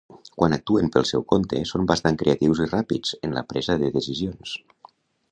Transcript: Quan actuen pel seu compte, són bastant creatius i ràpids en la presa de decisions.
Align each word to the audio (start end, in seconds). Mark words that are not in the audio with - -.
Quan 0.35 0.53
actuen 0.55 0.87
pel 0.93 1.03
seu 1.09 1.25
compte, 1.33 1.59
són 1.71 1.83
bastant 1.91 2.17
creatius 2.21 2.61
i 2.65 2.67
ràpids 2.71 3.13
en 3.27 3.35
la 3.39 3.43
presa 3.53 3.77
de 3.83 3.91
decisions. 3.99 4.55